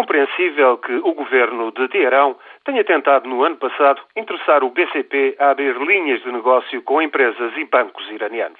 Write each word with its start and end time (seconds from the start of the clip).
compreensível 0.00 0.78
que 0.78 0.94
o 0.94 1.12
governo 1.12 1.70
de 1.72 1.86
Teherão 1.88 2.34
tenha 2.64 2.82
tentado 2.82 3.28
no 3.28 3.44
ano 3.44 3.56
passado 3.56 4.00
interessar 4.16 4.64
o 4.64 4.70
BCP 4.70 5.36
a 5.38 5.50
abrir 5.50 5.76
linhas 5.76 6.22
de 6.22 6.32
negócio 6.32 6.80
com 6.84 7.02
empresas 7.02 7.52
e 7.58 7.66
bancos 7.66 8.10
iranianos. 8.10 8.58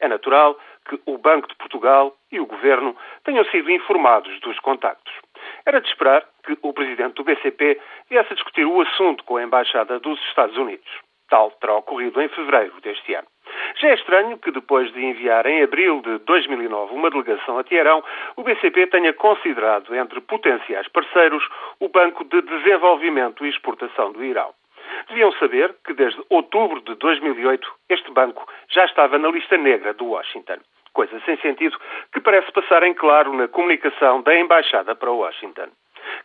É 0.00 0.08
natural 0.08 0.58
que 0.88 1.00
o 1.06 1.16
Banco 1.16 1.46
de 1.46 1.54
Portugal 1.54 2.12
e 2.32 2.40
o 2.40 2.46
governo 2.46 2.96
tenham 3.22 3.44
sido 3.44 3.70
informados 3.70 4.40
dos 4.40 4.58
contactos. 4.58 5.14
Era 5.64 5.80
de 5.80 5.86
esperar 5.86 6.24
que 6.44 6.58
o 6.60 6.72
presidente 6.72 7.14
do 7.14 7.24
BCP 7.24 7.80
viesse 8.10 8.32
a 8.32 8.34
discutir 8.34 8.64
o 8.64 8.80
assunto 8.80 9.22
com 9.22 9.36
a 9.36 9.44
embaixada 9.44 10.00
dos 10.00 10.18
Estados 10.26 10.56
Unidos. 10.56 10.90
Tal 11.28 11.52
terá 11.52 11.76
ocorrido 11.76 12.20
em 12.20 12.28
fevereiro 12.30 12.80
deste 12.80 13.14
ano. 13.14 13.28
Já 13.80 13.88
é 13.88 13.94
estranho 13.94 14.38
que, 14.38 14.50
depois 14.50 14.92
de 14.92 15.04
enviar 15.04 15.46
em 15.46 15.62
abril 15.62 16.00
de 16.02 16.18
2009 16.18 16.94
uma 16.94 17.10
delegação 17.10 17.58
a 17.58 17.64
Teherão, 17.64 18.02
o 18.36 18.42
BCP 18.42 18.86
tenha 18.88 19.12
considerado 19.12 19.94
entre 19.94 20.20
potenciais 20.20 20.88
parceiros 20.88 21.46
o 21.78 21.88
Banco 21.88 22.24
de 22.24 22.42
Desenvolvimento 22.42 23.44
e 23.44 23.48
Exportação 23.48 24.12
do 24.12 24.24
Irão. 24.24 24.52
Deviam 25.08 25.32
saber 25.32 25.74
que 25.84 25.94
desde 25.94 26.20
outubro 26.28 26.80
de 26.80 26.94
2008 26.96 27.72
este 27.88 28.10
banco 28.10 28.46
já 28.68 28.84
estava 28.84 29.18
na 29.18 29.28
lista 29.28 29.56
negra 29.56 29.94
do 29.94 30.06
Washington. 30.06 30.58
Coisa 30.92 31.20
sem 31.24 31.36
sentido 31.38 31.78
que 32.12 32.20
parece 32.20 32.50
passar 32.52 32.82
em 32.82 32.94
claro 32.94 33.32
na 33.32 33.48
comunicação 33.48 34.22
da 34.22 34.36
Embaixada 34.36 34.94
para 34.94 35.10
Washington. 35.10 35.68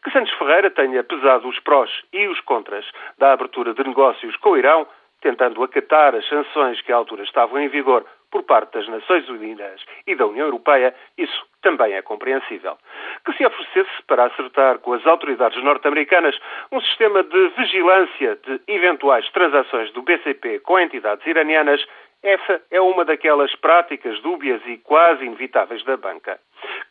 Que 0.03 0.11
Santos 0.11 0.33
Ferreira 0.33 0.71
tenha 0.71 1.03
pesado 1.03 1.47
os 1.47 1.59
prós 1.59 1.91
e 2.11 2.27
os 2.27 2.39
contras 2.41 2.85
da 3.17 3.33
abertura 3.33 3.73
de 3.73 3.83
negócios 3.83 4.35
com 4.37 4.51
o 4.51 4.57
Irão 4.57 4.87
tentando 5.25 5.63
acatar 5.63 6.13
as 6.13 6.27
sanções 6.29 6.79
que 6.81 6.91
à 6.91 6.95
altura 6.95 7.23
estavam 7.23 7.59
em 7.59 7.67
vigor 7.67 8.05
por 8.29 8.43
parte 8.43 8.73
das 8.73 8.87
Nações 8.87 9.27
Unidas 9.27 9.81
e 10.05 10.13
da 10.13 10.27
União 10.27 10.45
Europeia, 10.45 10.93
isso 11.17 11.43
também 11.63 11.93
é 11.93 12.01
compreensível. 12.03 12.77
Que 13.25 13.33
se 13.33 13.43
oferecesse 13.43 14.03
para 14.05 14.25
acertar 14.25 14.77
com 14.77 14.93
as 14.93 15.03
autoridades 15.07 15.63
norte-americanas 15.63 16.37
um 16.71 16.79
sistema 16.79 17.23
de 17.23 17.47
vigilância 17.57 18.37
de 18.45 18.61
eventuais 18.67 19.27
transações 19.31 19.91
do 19.93 20.03
BCP 20.03 20.59
com 20.59 20.79
entidades 20.79 21.25
iranianas, 21.25 21.83
essa 22.21 22.61
é 22.69 22.79
uma 22.79 23.03
daquelas 23.03 23.55
práticas 23.55 24.19
dúbias 24.21 24.61
e 24.67 24.77
quase 24.77 25.25
inevitáveis 25.25 25.83
da 25.85 25.97
banca. 25.97 26.39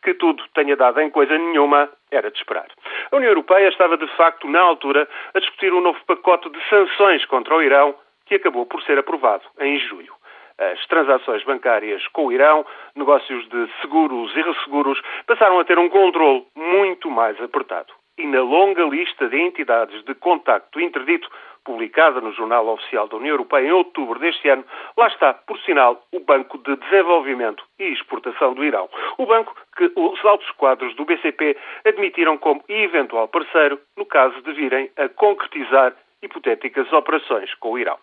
Que 0.03 0.13
tudo 0.13 0.43
tenha 0.53 0.75
dado 0.75 0.99
em 0.99 1.09
coisa 1.09 1.37
nenhuma 1.37 1.89
era 2.11 2.29
de 2.29 2.37
esperar. 2.37 2.67
A 3.11 3.15
União 3.15 3.29
Europeia 3.29 3.69
estava, 3.69 3.95
de 3.95 4.07
facto, 4.17 4.45
na 4.49 4.59
altura, 4.59 5.07
a 5.33 5.39
discutir 5.39 5.73
um 5.73 5.79
novo 5.79 5.99
pacote 6.05 6.49
de 6.49 6.61
sanções 6.69 7.23
contra 7.25 7.55
o 7.55 7.63
Irão 7.63 7.95
que 8.25 8.35
acabou 8.35 8.65
por 8.65 8.81
ser 8.83 8.97
aprovado 8.97 9.43
em 9.59 9.79
julho. 9.79 10.13
As 10.57 10.85
transações 10.87 11.43
bancárias 11.43 12.07
com 12.09 12.27
o 12.27 12.31
Irão, 12.31 12.65
negócios 12.95 13.47
de 13.49 13.69
seguros 13.81 14.35
e 14.35 14.41
resseguros, 14.41 15.01
passaram 15.27 15.59
a 15.59 15.65
ter 15.65 15.77
um 15.77 15.89
controle 15.89 16.45
muito 16.55 17.09
mais 17.09 17.39
apertado. 17.41 17.93
E 18.17 18.25
na 18.25 18.41
longa 18.41 18.83
lista 18.83 19.27
de 19.27 19.37
entidades 19.37 20.01
de 20.05 20.15
contacto 20.15 20.79
interdito, 20.79 21.29
publicada 21.65 22.21
no 22.21 22.31
Jornal 22.31 22.67
Oficial 22.69 23.07
da 23.07 23.17
União 23.17 23.33
Europeia 23.33 23.67
em 23.67 23.71
outubro 23.71 24.19
deste 24.19 24.47
ano, 24.47 24.63
lá 24.95 25.07
está, 25.07 25.33
por 25.33 25.59
sinal, 25.61 26.01
o 26.13 26.19
Banco 26.21 26.57
de 26.59 26.77
Desenvolvimento 26.77 27.65
e 27.77 27.85
Exportação 27.91 28.53
do 28.53 28.63
Irão. 28.63 28.87
O 29.17 29.25
banco 29.25 29.53
que 29.75 29.91
os 29.95 30.23
altos 30.23 30.49
quadros 30.51 30.95
do 30.95 31.03
BCP 31.03 31.57
admitiram 31.83 32.37
como 32.37 32.63
eventual 32.69 33.27
parceiro 33.27 33.79
no 33.97 34.05
caso 34.05 34.39
de 34.43 34.53
virem 34.53 34.89
a 34.95 35.09
concretizar 35.09 35.93
hipotéticas 36.21 36.91
operações 36.93 37.53
com 37.55 37.71
o 37.71 37.79
Irão. 37.79 37.97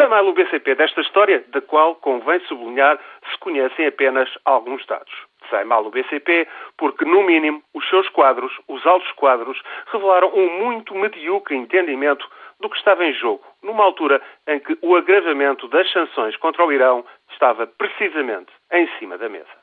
Sai 0.00 0.08
mal 0.08 0.26
o 0.26 0.32
BCP 0.32 0.76
desta 0.76 1.02
história, 1.02 1.44
da 1.48 1.60
qual 1.60 1.94
convém 1.94 2.40
sublinhar 2.48 2.98
se 3.30 3.38
conhecem 3.38 3.86
apenas 3.86 4.30
alguns 4.46 4.86
dados. 4.86 5.12
Sai 5.50 5.62
mal 5.64 5.84
o 5.84 5.90
BCP 5.90 6.48
porque, 6.78 7.04
no 7.04 7.22
mínimo, 7.22 7.62
os 7.74 7.86
seus 7.90 8.08
quadros, 8.08 8.50
os 8.66 8.86
altos 8.86 9.12
quadros, 9.12 9.60
revelaram 9.92 10.32
um 10.32 10.64
muito 10.64 10.94
medíocre 10.94 11.54
entendimento 11.54 12.26
do 12.60 12.70
que 12.70 12.78
estava 12.78 13.04
em 13.04 13.12
jogo, 13.12 13.44
numa 13.62 13.84
altura 13.84 14.22
em 14.48 14.58
que 14.58 14.78
o 14.80 14.96
agravamento 14.96 15.68
das 15.68 15.92
sanções 15.92 16.34
contra 16.38 16.64
o 16.64 16.72
Irão 16.72 17.04
estava 17.32 17.66
precisamente 17.66 18.50
em 18.72 18.88
cima 18.98 19.18
da 19.18 19.28
mesa. 19.28 19.59